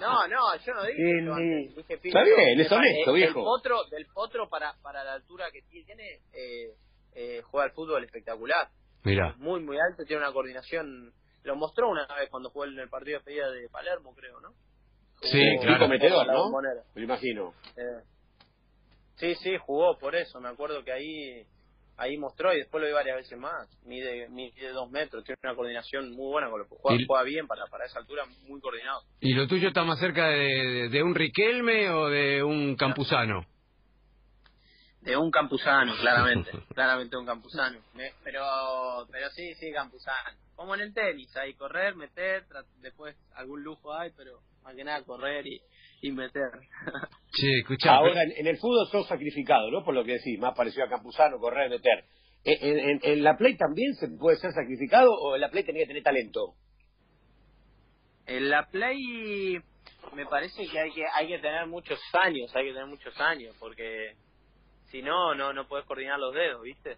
No, 0.00 0.26
no, 0.28 0.56
yo 0.64 0.74
no 0.74 0.82
dije 0.84 0.96
Sí, 0.96 1.24
yo 1.26 1.34
sí. 1.34 1.40
antes, 1.42 1.76
dije. 1.76 1.94
Está 2.08 2.22
bien, 2.22 2.60
es 2.60 2.72
honesto, 2.72 3.10
el- 3.10 3.16
viejo. 3.16 3.34
Del 3.40 3.44
potro, 3.44 3.84
del 3.90 4.06
potro 4.06 4.48
para, 4.48 4.74
para 4.82 5.04
la 5.04 5.14
altura 5.14 5.46
que 5.52 5.62
tiene, 5.62 6.20
eh, 6.32 6.74
eh, 7.14 7.42
juega 7.50 7.66
al 7.66 7.72
fútbol 7.72 8.04
espectacular. 8.04 8.68
Mira, 9.04 9.34
muy, 9.38 9.60
muy 9.60 9.78
alto, 9.78 10.04
tiene 10.04 10.22
una 10.22 10.32
coordinación. 10.32 11.12
Lo 11.44 11.56
mostró 11.56 11.88
una 11.88 12.06
vez 12.18 12.28
cuando 12.30 12.50
jugó 12.50 12.64
en 12.66 12.78
el 12.78 12.88
partido 12.88 13.18
de 13.20 13.24
despedida 13.24 13.50
de 13.50 13.68
Palermo, 13.70 14.14
creo, 14.14 14.40
¿no? 14.40 14.50
Sí, 15.22 15.40
Jugó- 15.56 15.62
claro. 15.62 15.78
Tipo 15.78 15.88
metedor, 15.88 16.26
¿no? 16.26 16.50
Me 16.60 17.00
lo 17.00 17.02
imagino. 17.04 17.54
Eh, 17.76 18.02
sí, 19.16 19.34
sí, 19.36 19.56
jugó 19.58 19.98
por 19.98 20.14
eso. 20.14 20.40
Me 20.40 20.48
acuerdo 20.48 20.84
que 20.84 20.92
ahí 20.92 21.46
ahí 21.98 22.16
mostró 22.16 22.54
y 22.54 22.58
después 22.58 22.80
lo 22.80 22.86
vi 22.86 22.94
varias 22.94 23.16
veces 23.18 23.38
más. 23.38 23.68
Mide, 23.84 24.28
mide 24.30 24.70
dos 24.70 24.90
metros, 24.90 25.24
tiene 25.24 25.38
una 25.42 25.54
coordinación 25.54 26.10
muy 26.12 26.30
buena 26.32 26.48
con 26.48 26.60
lo 26.60 26.66
juega, 26.66 27.00
Y- 27.02 27.06
juega 27.06 27.22
bien 27.24 27.46
para, 27.46 27.66
para 27.66 27.84
esa 27.84 27.98
altura, 27.98 28.24
muy 28.48 28.60
coordinado. 28.60 29.02
¿y 29.20 29.34
lo 29.34 29.46
tuyo 29.46 29.68
está 29.68 29.84
más 29.84 29.98
cerca 29.98 30.28
de, 30.28 30.88
de 30.88 31.02
un 31.02 31.14
Riquelme 31.14 31.90
o 31.90 32.08
de 32.08 32.42
un 32.42 32.74
Campuzano? 32.76 33.44
De 35.00 35.16
un 35.16 35.30
campusano, 35.30 35.94
claramente. 36.00 36.50
claramente 36.74 37.16
un 37.16 37.24
campusano. 37.24 37.78
Me- 37.94 38.12
pero, 38.24 38.42
pero 39.10 39.30
sí, 39.30 39.54
sí, 39.54 39.72
campusano. 39.72 40.36
Como 40.56 40.74
en 40.74 40.80
el 40.82 40.92
tenis, 40.92 41.34
ahí 41.36 41.54
correr, 41.54 41.94
meter, 41.94 42.44
después 42.80 43.16
algún 43.34 43.62
lujo 43.62 43.94
hay, 43.94 44.10
pero 44.16 44.40
más 44.64 44.74
que 44.74 44.82
nada 44.84 45.02
correr 45.04 45.46
y, 45.46 45.62
y 46.00 46.12
meter. 46.12 46.50
Che, 47.32 47.58
escuchá. 47.60 47.96
Ahora, 47.96 48.22
en, 48.22 48.32
en 48.36 48.46
el 48.46 48.58
fútbol 48.58 48.86
sos 48.90 49.06
sacrificado, 49.06 49.70
¿no? 49.70 49.84
Por 49.84 49.94
lo 49.94 50.04
que 50.04 50.12
decís, 50.12 50.38
más 50.38 50.56
parecido 50.56 50.84
a 50.84 50.88
Campuzano, 50.88 51.38
correr, 51.38 51.70
meter. 51.70 52.04
¿En, 52.44 52.78
en, 52.78 53.00
en 53.02 53.22
la 53.24 53.36
Play 53.36 53.56
también 53.56 53.94
se 53.94 54.08
puede 54.08 54.36
ser 54.38 54.52
sacrificado 54.52 55.10
o 55.12 55.34
en 55.34 55.40
la 55.40 55.50
Play 55.50 55.64
tenía 55.64 55.82
que 55.82 55.88
tener 55.88 56.02
talento? 56.02 56.54
En 58.26 58.48
la 58.48 58.68
Play 58.70 59.58
me 60.14 60.26
parece 60.26 60.66
que 60.68 60.78
hay 60.78 60.90
que 60.92 61.04
hay 61.14 61.28
que 61.28 61.38
tener 61.38 61.66
muchos 61.66 61.98
años, 62.12 62.54
hay 62.54 62.66
que 62.66 62.72
tener 62.72 62.86
muchos 62.86 63.18
años, 63.20 63.56
porque 63.58 64.14
si 64.90 65.02
no, 65.02 65.34
no 65.34 65.52
no 65.52 65.66
puedes 65.66 65.86
coordinar 65.86 66.18
los 66.18 66.34
dedos, 66.34 66.62
¿viste? 66.62 66.96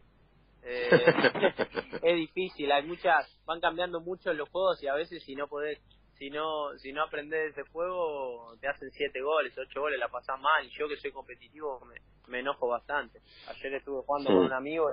Eh, 0.62 0.88
es 2.02 2.16
difícil, 2.16 2.70
hay 2.70 2.84
muchas, 2.84 3.26
van 3.46 3.60
cambiando 3.60 4.00
mucho 4.00 4.32
los 4.32 4.48
juegos 4.50 4.82
y 4.82 4.88
a 4.88 4.94
veces 4.94 5.22
si 5.24 5.34
no 5.34 5.48
podés, 5.48 5.78
si 6.20 6.28
no 6.28 6.76
si 6.76 6.92
no 6.92 7.02
aprendes 7.02 7.52
ese 7.52 7.62
juego 7.70 8.54
te 8.60 8.68
hacen 8.68 8.90
siete 8.90 9.22
goles, 9.22 9.56
ocho 9.56 9.80
goles, 9.80 9.98
la 9.98 10.08
pasás 10.08 10.38
mal 10.38 10.66
y 10.66 10.68
yo 10.78 10.86
que 10.86 10.98
soy 10.98 11.12
competitivo 11.12 11.80
me, 11.86 11.94
me 12.28 12.40
enojo 12.40 12.68
bastante. 12.68 13.20
Ayer 13.48 13.72
estuve 13.74 14.02
jugando 14.04 14.28
Sí. 14.28 14.36
con 14.36 14.44
un 14.44 14.52
amigo 14.52 14.90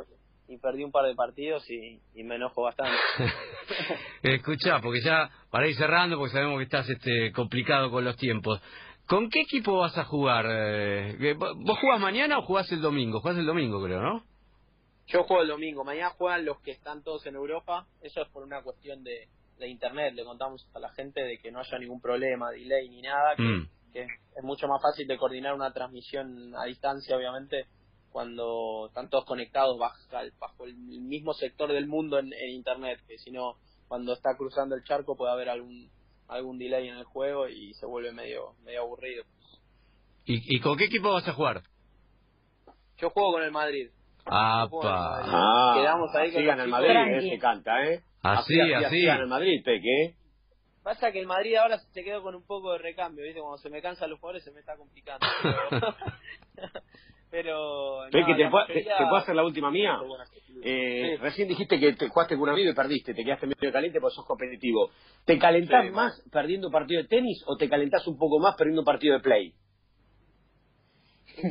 y, 0.48 0.58
perdí 0.58 0.86
un 0.86 0.92
par 0.94 1.06
de 1.06 1.16
partidos 1.16 1.70
y, 1.70 2.00
y 2.16 2.24
me 2.24 2.36
enojo 2.36 2.62
bastante. 2.62 2.96
Escuchá, 4.24 4.80
porque 4.82 5.02
ya 5.02 5.30
para 5.52 5.68
ir 5.68 5.76
cerrando, 5.76 6.18
porque 6.18 6.32
sabemos 6.32 6.60
que 6.60 6.64
estás 6.64 6.90
este, 6.90 7.34
complicado 7.34 7.92
con 7.92 8.06
los 8.06 8.16
tiempos. 8.16 8.62
¿Con 9.06 9.30
qué 9.30 9.42
equipo 9.42 9.80
vas 9.80 9.98
a 9.98 10.06
jugar? 10.06 10.46
Eh, 10.50 11.34
¿Vos 11.38 11.78
jugás 11.80 12.00
mañana 12.00 12.40
o 12.40 12.44
jugás 12.44 12.72
el 12.72 12.82
domingo? 12.82 13.20
Jugás 13.20 13.38
el 13.38 13.46
domingo, 13.46 13.84
creo, 13.84 14.02
¿no? 14.02 14.24
Yo 15.08 15.24
juego 15.24 15.42
el 15.44 15.50
domingo. 15.50 15.84
Mañana 15.84 16.12
juegan 16.12 16.46
los 16.46 16.62
que 16.62 16.72
están 16.72 17.04
todos 17.04 17.26
en 17.26 17.36
Europa. 17.36 17.86
Eso 18.02 18.22
es 18.22 18.30
por 18.30 18.44
una 18.44 18.62
cuestión 18.62 19.04
de, 19.04 19.28
de 19.58 19.68
internet. 19.68 20.14
Le 20.16 20.24
contamos 20.24 20.68
a 20.74 20.80
la 20.80 20.90
gente 20.90 21.22
de 21.22 21.40
que 21.40 21.52
no 21.52 21.60
haya 21.60 21.80
ningún 21.80 22.02
problema, 22.02 22.52
delay 22.52 22.90
ni 22.90 23.02
nada. 23.02 23.36
Que, 23.36 23.44
mm. 23.44 23.70
es 23.94 24.44
mucho 24.44 24.68
más 24.68 24.82
fácil 24.82 25.08
de 25.08 25.18
coordinar 25.18 25.54
una 25.54 25.74
transmisión 25.74 26.56
a 26.56 26.66
distancia, 26.66 27.16
obviamente, 27.18 27.66
cuando 28.12 28.88
están 28.88 29.10
todos 29.10 29.26
conectados 29.26 29.78
bajo, 29.78 29.98
bajo 30.40 30.66
el 30.66 30.76
mismo 30.76 31.34
sector 31.34 31.72
del 31.72 31.88
mundo 31.88 32.20
en, 32.20 32.34
en 32.34 32.50
internet. 32.50 33.00
Que 33.08 33.18
si 33.18 33.32
no, 33.32 33.56
cuando 33.88 34.14
está 34.14 34.36
cruzando 34.38 34.76
el 34.76 34.84
charco 34.84 35.16
puede 35.16 35.32
haber 35.32 35.50
algún 35.50 35.90
algún 36.28 36.58
delay 36.58 36.90
en 36.90 36.98
el 36.98 37.06
juego 37.06 37.48
y 37.48 37.74
se 37.76 37.86
vuelve 37.86 38.12
medio 38.12 38.54
medio 38.64 38.82
aburrido. 38.82 39.24
¿Y, 40.30 40.60
con 40.60 40.78
qué 40.78 40.86
equipo 40.86 41.14
vas 41.14 41.26
a 41.26 41.32
jugar? 41.32 41.64
Yo 42.98 43.10
juego 43.12 43.32
con 43.32 43.44
el 43.44 43.52
Madrid. 43.52 43.90
Ah, 44.26 44.68
Quedamos 44.70 46.14
ahí 46.16 46.34
con 46.34 46.60
el 46.60 46.68
Madrid, 46.68 46.90
eh, 46.90 47.30
se 47.30 47.40
canta, 47.40 47.86
¿eh? 47.86 48.04
Así, 48.34 48.60
así. 48.60 48.74
así. 48.74 49.06
el 49.06 49.28
Madrid, 49.28 49.62
Peque. 49.64 50.04
¿eh? 50.04 50.16
Pasa 50.84 51.12
que 51.12 51.20
el 51.20 51.28
Madrid 51.28 51.56
ahora 51.56 51.80
se 51.80 52.04
quedó 52.04 52.22
con 52.22 52.34
un 52.34 52.46
poco 52.46 52.72
de 52.72 52.80
recambio, 52.80 53.26
¿viste? 53.26 53.42
Cuando 53.42 53.58
se 53.58 53.70
me 53.70 53.82
cansan 53.82 54.10
los 54.10 54.20
jugadores 54.20 54.44
se 54.44 54.52
me 54.52 54.62
está 54.62 54.78
complicando. 54.78 55.26
Pero... 57.30 58.04
Peque, 58.12 58.36
te, 58.36 58.50
puedo 58.50 59.18
hacer 59.18 59.36
la 59.36 59.44
última 59.44 59.70
mía? 59.70 60.00
Eh, 60.64 61.18
Recién 61.20 61.50
dijiste 61.50 61.78
que 61.78 61.94
te 61.94 62.08
jugaste 62.08 62.36
con 62.36 62.44
un 62.44 62.50
amigo 62.50 62.72
y 62.72 62.74
perdiste, 62.74 63.14
te 63.14 63.26
quedaste 63.26 63.48
medio 63.48 63.72
caliente 63.72 64.00
porque 64.00 64.16
sos 64.16 64.26
competitivo. 64.26 64.90
¿Te 65.26 65.38
calentás 65.38 65.92
más 65.92 66.24
perdiendo 66.32 66.68
un 66.68 66.74
partido 66.74 67.02
de 67.02 67.10
tenis 67.10 67.44
o 67.48 67.58
te 67.58 67.68
calentás 67.68 68.08
un 68.08 68.18
poco 68.18 68.40
más 68.40 68.56
perdiendo 68.56 68.82
un 68.82 68.86
partido 68.86 69.16
de 69.16 69.20
play? 69.20 69.54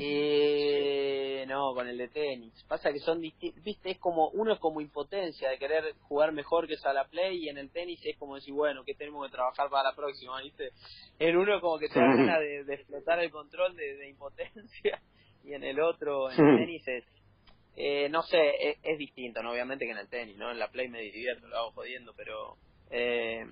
Eh, 0.00 1.15
no, 1.46 1.74
con 1.74 1.88
el 1.88 1.96
de 1.96 2.08
tenis. 2.08 2.52
Pasa 2.68 2.92
que 2.92 2.98
son 2.98 3.20
viste, 3.20 3.90
es 3.90 3.98
como, 3.98 4.28
uno 4.30 4.52
es 4.52 4.58
como 4.58 4.80
impotencia 4.80 5.48
de 5.48 5.58
querer 5.58 5.94
jugar 6.02 6.32
mejor 6.32 6.66
que 6.66 6.76
a 6.84 6.92
la 6.92 7.06
play 7.06 7.44
y 7.44 7.48
en 7.48 7.58
el 7.58 7.70
tenis 7.70 8.00
es 8.04 8.16
como 8.18 8.34
decir, 8.34 8.52
bueno, 8.52 8.84
que 8.84 8.94
tenemos 8.94 9.26
que 9.26 9.32
trabajar 9.32 9.70
para 9.70 9.90
la 9.90 9.96
próxima, 9.96 10.40
viste. 10.42 10.70
En 11.18 11.36
uno 11.36 11.60
como 11.60 11.78
que 11.78 11.88
te 11.88 11.98
da 11.98 12.06
ganas 12.06 12.40
de, 12.40 12.74
explotar 12.74 13.20
el 13.20 13.30
control 13.30 13.74
de, 13.76 14.08
impotencia 14.08 15.00
y 15.44 15.54
en 15.54 15.64
el 15.64 15.80
otro, 15.80 16.30
en 16.30 16.46
el 16.46 16.58
tenis 16.58 16.88
es, 16.88 17.04
eh, 17.76 18.08
no 18.08 18.22
sé, 18.22 18.70
es, 18.70 18.78
es, 18.82 18.98
distinto, 18.98 19.42
¿no? 19.42 19.52
Obviamente 19.52 19.84
que 19.84 19.92
en 19.92 19.98
el 19.98 20.08
tenis, 20.08 20.36
¿no? 20.36 20.50
En 20.50 20.58
la 20.58 20.68
play 20.68 20.88
me 20.88 21.00
divierto, 21.00 21.46
lo 21.46 21.56
hago 21.56 21.72
jodiendo, 21.72 22.12
pero... 22.16 22.56
Eh, 22.90 23.44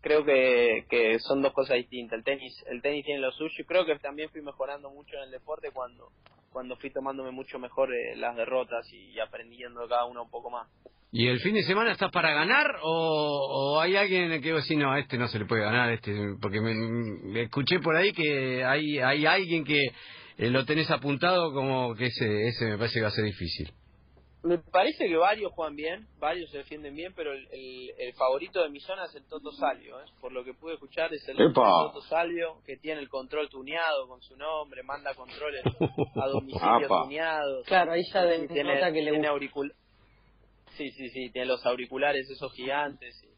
creo 0.00 0.24
que, 0.24 0.86
que 0.88 1.18
son 1.18 1.42
dos 1.42 1.52
cosas 1.52 1.76
distintas. 1.76 2.18
El 2.18 2.24
tenis, 2.24 2.64
el 2.66 2.82
tenis 2.82 3.04
tiene 3.04 3.20
lo 3.20 3.32
suyo. 3.32 3.64
Creo 3.66 3.84
que 3.84 3.98
también 3.98 4.30
fui 4.30 4.42
mejorando 4.42 4.90
mucho 4.90 5.16
en 5.16 5.24
el 5.24 5.30
deporte 5.30 5.70
cuando, 5.70 6.10
cuando 6.52 6.76
fui 6.76 6.90
tomándome 6.90 7.30
mucho 7.30 7.58
mejor 7.58 7.92
eh, 7.94 8.16
las 8.16 8.36
derrotas 8.36 8.86
y, 8.92 9.18
aprendiendo 9.20 9.86
cada 9.88 10.04
uno 10.04 10.22
un 10.22 10.30
poco 10.30 10.50
más. 10.50 10.68
¿Y 11.10 11.26
el 11.26 11.40
fin 11.40 11.54
de 11.54 11.62
semana 11.62 11.92
estás 11.92 12.10
para 12.10 12.32
ganar 12.32 12.66
o, 12.82 13.80
hay 13.80 13.96
alguien 13.96 14.42
que 14.42 14.52
decir, 14.52 14.76
no, 14.76 14.92
a 14.92 14.98
este 14.98 15.16
no 15.16 15.28
se 15.28 15.38
le 15.38 15.46
puede 15.46 15.62
ganar? 15.62 15.90
este 15.90 16.14
Porque 16.40 16.60
me, 16.60 17.42
escuché 17.42 17.80
por 17.80 17.96
ahí 17.96 18.12
que 18.12 18.64
hay, 18.64 18.98
hay 18.98 19.24
alguien 19.24 19.64
que 19.64 19.86
eh, 20.36 20.50
lo 20.50 20.64
tenés 20.66 20.90
apuntado 20.90 21.52
como 21.52 21.94
que 21.94 22.06
ese, 22.06 22.48
ese 22.48 22.66
me 22.66 22.78
parece 22.78 22.94
que 22.98 23.02
va 23.02 23.08
a 23.08 23.12
ser 23.12 23.24
difícil. 23.24 23.72
Me 24.48 24.58
parece 24.58 25.06
que 25.06 25.16
varios 25.16 25.52
juegan 25.52 25.76
bien, 25.76 26.06
varios 26.18 26.50
se 26.50 26.58
defienden 26.58 26.94
bien, 26.94 27.12
pero 27.14 27.32
el, 27.32 27.46
el, 27.98 28.14
favorito 28.14 28.62
de 28.62 28.70
mi 28.70 28.80
zona 28.80 29.04
es 29.04 29.14
el 29.14 29.24
Toto 29.28 29.52
Salvio. 29.52 30.00
¿eh? 30.00 30.06
Por 30.22 30.32
lo 30.32 30.42
que 30.42 30.54
pude 30.54 30.74
escuchar, 30.74 31.12
es 31.12 31.28
el 31.28 31.36
Toto 31.52 32.00
Salvio, 32.08 32.62
que 32.64 32.78
tiene 32.78 33.00
el 33.00 33.10
control 33.10 33.50
tuneado 33.50 34.08
con 34.08 34.22
su 34.22 34.36
nombre, 34.36 34.82
manda 34.82 35.14
controles 35.14 35.62
a 35.66 36.26
domicilio 36.28 36.88
tuneados. 36.88 37.66
Claro, 37.66 37.92
ahí 37.92 38.02
ya 38.10 38.24
de 38.24 38.48
tiene, 38.48 38.80
que 38.92 39.02
le 39.02 39.10
tiene 39.10 39.28
Sí, 40.76 40.90
sí, 40.92 41.10
sí, 41.10 41.30
tiene 41.30 41.46
los 41.46 41.64
auriculares 41.66 42.30
esos 42.30 42.52
gigantes 42.54 43.22
y 43.22 43.28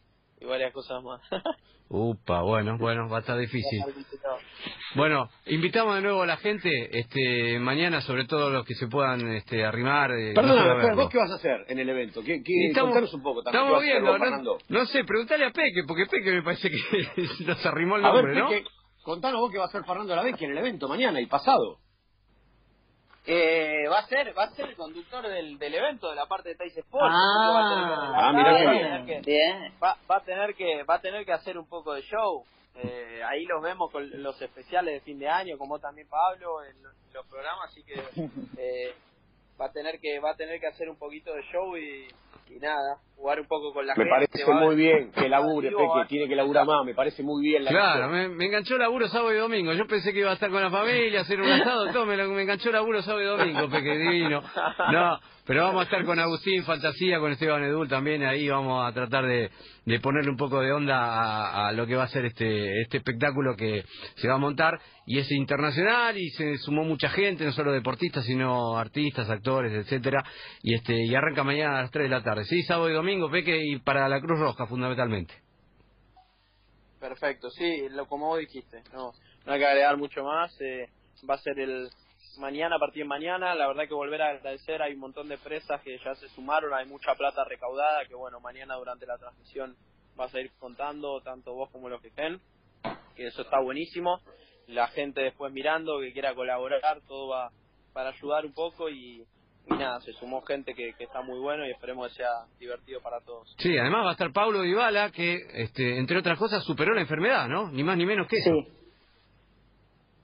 varias 0.46 0.72
cosas 0.72 1.02
más. 1.02 1.20
Upa, 1.92 2.42
bueno, 2.42 2.78
bueno, 2.78 3.08
va 3.08 3.16
a 3.16 3.20
estar 3.20 3.36
difícil. 3.36 3.82
Bueno, 4.94 5.28
invitamos 5.46 5.96
de 5.96 6.02
nuevo 6.02 6.22
a 6.22 6.26
la 6.26 6.36
gente, 6.36 6.70
este, 6.96 7.58
mañana, 7.58 8.00
sobre 8.00 8.26
todo 8.26 8.48
los 8.48 8.64
que 8.64 8.74
se 8.74 8.86
puedan 8.86 9.26
este, 9.34 9.64
arrimar. 9.64 10.12
Eh, 10.12 10.32
Perdón, 10.32 10.94
¿vos 10.94 11.10
qué 11.10 11.18
vas 11.18 11.32
a 11.32 11.34
hacer 11.34 11.64
en 11.66 11.80
el 11.80 11.88
evento? 11.88 12.22
¿Qué, 12.22 12.44
qué, 12.44 12.68
estamos, 12.68 13.12
un 13.12 13.22
poco 13.22 13.42
también. 13.42 13.64
Estamos 13.64 13.82
viendo, 13.82 14.18
no, 14.18 14.58
no, 14.68 14.86
sé, 14.86 15.02
preguntale 15.02 15.46
a 15.46 15.50
Peque, 15.50 15.82
porque 15.84 16.06
Peque 16.06 16.30
me 16.30 16.42
parece 16.42 16.70
que 16.70 16.78
nos 17.44 17.66
arrimó 17.66 17.96
el 17.96 18.02
nombre, 18.02 18.20
a 18.20 18.34
ver, 18.34 18.48
Peque, 18.48 18.62
¿no? 18.62 18.70
Contanos 19.02 19.40
vos 19.40 19.50
qué 19.50 19.58
va 19.58 19.64
a 19.64 19.66
hacer 19.66 19.82
Fernando 19.84 20.14
la 20.14 20.22
Vecchia 20.22 20.44
en 20.44 20.52
el 20.52 20.58
evento 20.58 20.86
mañana 20.86 21.20
y 21.20 21.26
pasado. 21.26 21.78
Eh, 23.26 23.59
va 24.00 24.04
a 24.04 24.08
ser 24.08 24.38
va 24.38 24.44
a 24.44 24.50
ser 24.50 24.66
el 24.66 24.76
conductor 24.76 25.26
del, 25.28 25.58
del 25.58 25.74
evento 25.74 26.08
de 26.08 26.16
la 26.16 26.26
parte 26.26 26.50
de 26.50 26.54
Tais 26.54 26.76
Sports 26.76 27.14
ah, 27.14 27.52
va 27.54 28.28
a 28.30 29.04
tener 29.04 29.22
que, 29.22 29.72
Va, 29.80 29.96
va, 30.10 30.16
a 30.16 30.20
tener 30.20 30.54
que 30.54 30.82
va 30.84 30.94
a 30.94 31.00
tener 31.00 31.24
que 31.24 31.32
hacer 31.32 31.58
un 31.58 31.68
poco 31.68 31.92
de 31.94 32.02
show. 32.02 32.44
Eh, 32.76 33.20
ahí 33.28 33.44
los 33.44 33.60
vemos 33.62 33.90
con 33.90 34.08
los 34.22 34.40
especiales 34.40 34.94
de 34.94 35.00
fin 35.00 35.18
de 35.18 35.28
año 35.28 35.58
como 35.58 35.78
también 35.78 36.08
Pablo 36.08 36.62
en 36.64 36.82
los 37.12 37.26
programas 37.26 37.70
así 37.70 37.82
que 37.82 37.94
eh, 38.58 38.94
va 39.60 39.66
a 39.66 39.72
tener 39.72 40.00
que 40.00 40.18
va 40.20 40.30
a 40.30 40.36
tener 40.36 40.60
que 40.60 40.68
hacer 40.68 40.88
un 40.88 40.96
poquito 40.96 41.34
de 41.34 41.42
show 41.52 41.76
y, 41.76 42.08
y 42.48 42.58
nada, 42.58 42.98
jugar 43.20 43.40
un 43.40 43.46
poco 43.46 43.72
con 43.72 43.86
la 43.86 43.94
me 43.94 44.04
gente. 44.04 44.18
Me 44.18 44.26
parece 44.26 44.52
muy 44.52 44.76
bien 44.76 45.12
que 45.12 45.28
labure, 45.28 45.70
Peque, 45.70 46.08
tiene 46.08 46.28
que 46.28 46.34
laburar 46.34 46.66
más, 46.66 46.84
me 46.84 46.94
parece 46.94 47.22
muy 47.22 47.42
bien 47.42 47.64
la 47.64 47.70
Claro, 47.70 48.08
me, 48.08 48.28
me, 48.28 48.46
enganchó 48.46 48.78
laburo 48.78 49.08
sábado 49.08 49.34
y 49.34 49.38
domingo. 49.38 49.72
Yo 49.74 49.86
pensé 49.86 50.12
que 50.12 50.20
iba 50.20 50.30
a 50.30 50.34
estar 50.34 50.50
con 50.50 50.62
la 50.62 50.70
familia, 50.70 51.20
hacer 51.20 51.40
un 51.40 51.50
asado, 51.50 51.92
todo, 51.92 52.06
me, 52.06 52.16
me 52.16 52.42
enganchó 52.42 52.72
laburo 52.72 53.02
sábado 53.02 53.22
y 53.22 53.26
domingo, 53.26 53.68
Peque, 53.68 53.98
divino. 53.98 54.42
No, 54.92 55.20
pero 55.44 55.64
vamos 55.64 55.80
a 55.80 55.84
estar 55.84 56.04
con 56.04 56.18
Agustín 56.18 56.64
Fantasía, 56.64 57.18
con 57.18 57.32
Esteban 57.32 57.62
Edul 57.64 57.88
también, 57.88 58.22
ahí 58.22 58.48
vamos 58.48 58.88
a 58.88 58.92
tratar 58.92 59.26
de, 59.26 59.50
de 59.84 60.00
ponerle 60.00 60.30
un 60.30 60.36
poco 60.36 60.60
de 60.60 60.72
onda 60.72 61.66
a, 61.66 61.72
lo 61.72 61.86
que 61.86 61.96
va 61.96 62.04
a 62.04 62.08
ser 62.08 62.24
este, 62.24 62.82
este 62.82 62.98
espectáculo 62.98 63.56
que 63.56 63.84
se 64.14 64.28
va 64.28 64.34
a 64.34 64.38
montar 64.38 64.78
y 65.06 65.18
es 65.18 65.28
internacional 65.32 66.16
y 66.16 66.30
se 66.30 66.56
sumó 66.58 66.84
mucha 66.84 67.08
gente, 67.10 67.44
no 67.44 67.50
solo 67.50 67.72
deportistas, 67.72 68.24
sino 68.24 68.78
artistas, 68.78 69.28
actores, 69.28 69.72
etcétera, 69.72 70.24
y 70.62 70.74
este 70.74 70.94
y 71.04 71.12
arranca 71.16 71.42
mañana 71.42 71.78
a 71.78 71.82
las 71.82 71.90
3 71.90 72.04
de 72.04 72.16
la 72.16 72.22
tarde. 72.22 72.44
Sí, 72.44 72.62
sábado 72.62 72.88
y 72.88 72.92
domingo, 72.92 73.09
Peque, 73.30 73.58
y 73.62 73.78
para 73.78 74.08
la 74.08 74.20
Cruz 74.20 74.38
Roja 74.38 74.66
fundamentalmente. 74.66 75.34
Perfecto, 77.00 77.50
sí, 77.50 77.88
lo 77.88 78.06
como 78.06 78.26
vos 78.28 78.38
dijiste, 78.38 78.82
no, 78.92 79.12
no 79.46 79.52
hay 79.52 79.58
que 79.58 79.66
agregar 79.66 79.96
mucho 79.96 80.22
más, 80.22 80.54
eh, 80.60 80.88
va 81.28 81.34
a 81.34 81.38
ser 81.38 81.58
el 81.58 81.90
mañana, 82.38 82.76
a 82.76 82.78
partir 82.78 83.02
de 83.02 83.08
mañana, 83.08 83.54
la 83.54 83.66
verdad 83.66 83.88
que 83.88 83.94
volver 83.94 84.22
a 84.22 84.30
agradecer, 84.30 84.80
hay 84.82 84.94
un 84.94 85.00
montón 85.00 85.28
de 85.28 85.38
presas 85.38 85.80
que 85.82 85.98
ya 85.98 86.14
se 86.14 86.28
sumaron, 86.28 86.72
hay 86.72 86.86
mucha 86.86 87.14
plata 87.14 87.44
recaudada, 87.44 88.06
que 88.06 88.14
bueno, 88.14 88.40
mañana 88.40 88.76
durante 88.76 89.06
la 89.06 89.18
transmisión 89.18 89.76
vas 90.14 90.34
a 90.34 90.40
ir 90.40 90.50
contando, 90.58 91.20
tanto 91.22 91.54
vos 91.54 91.70
como 91.70 91.88
los 91.88 92.00
que 92.00 92.08
estén, 92.08 92.40
que 93.16 93.26
eso 93.26 93.42
está 93.42 93.60
buenísimo, 93.60 94.20
la 94.68 94.88
gente 94.88 95.20
después 95.22 95.52
mirando, 95.52 96.00
que 96.00 96.12
quiera 96.12 96.34
colaborar, 96.34 97.00
todo 97.08 97.28
va 97.28 97.50
para 97.92 98.10
ayudar 98.10 98.46
un 98.46 98.52
poco 98.52 98.88
y, 98.88 99.26
nada, 99.68 100.00
se 100.00 100.12
sumó 100.12 100.42
gente 100.42 100.74
que, 100.74 100.94
está 100.98 101.22
muy 101.22 101.38
bueno 101.38 101.66
y 101.66 101.70
esperemos 101.70 102.08
que 102.08 102.14
sea 102.14 102.30
divertido 102.58 103.00
para 103.00 103.20
todos. 103.20 103.54
Sí, 103.58 103.76
además 103.76 104.04
va 104.04 104.10
a 104.10 104.12
estar 104.12 104.32
Pablo 104.32 104.62
Dybala, 104.62 105.10
que 105.10 105.38
este, 105.54 105.98
entre 105.98 106.18
otras 106.18 106.38
cosas 106.38 106.64
superó 106.64 106.94
la 106.94 107.02
enfermedad, 107.02 107.48
¿no? 107.48 107.70
Ni 107.70 107.82
más 107.84 107.96
ni 107.96 108.06
menos 108.06 108.26
que 108.26 108.38
eso. 108.38 108.52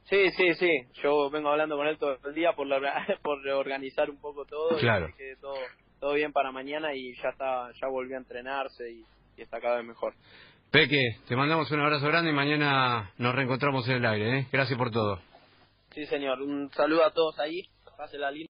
Sí, 0.04 0.30
sí, 0.30 0.54
sí. 0.54 0.70
Yo 1.02 1.30
vengo 1.30 1.48
hablando 1.48 1.76
con 1.76 1.86
él 1.86 1.98
todo 1.98 2.16
el 2.24 2.34
día 2.34 2.52
por, 2.52 2.68
por 3.22 3.48
organizar 3.48 4.08
un 4.10 4.20
poco 4.20 4.44
todo. 4.44 4.78
Claro. 4.78 5.08
Y 5.08 5.12
que 5.14 5.36
todo, 5.40 5.56
todo 6.00 6.14
bien 6.14 6.32
para 6.32 6.52
mañana 6.52 6.94
y 6.94 7.14
ya 7.16 7.30
está, 7.30 7.70
ya 7.80 7.88
volvió 7.88 8.16
a 8.16 8.20
entrenarse 8.20 8.90
y, 8.90 9.04
está 9.36 9.60
cada 9.60 9.76
vez 9.76 9.86
mejor. 9.86 10.14
Peque, 10.70 11.18
te 11.28 11.36
mandamos 11.36 11.70
un 11.70 11.80
abrazo 11.80 12.06
grande 12.06 12.30
y 12.30 12.34
mañana 12.34 13.12
nos 13.18 13.34
reencontramos 13.34 13.86
en 13.88 13.96
el 13.96 14.06
aire. 14.06 14.38
¿eh? 14.38 14.46
Gracias 14.50 14.78
por 14.78 14.90
todo. 14.90 15.20
Sí, 15.90 16.06
señor. 16.06 16.40
Un 16.40 16.70
saludo 16.72 17.04
a 17.04 17.12
todos 17.12 17.38
ahí. 17.38 17.62
Pase 17.96 18.18
la 18.18 18.30
línea. 18.30 18.48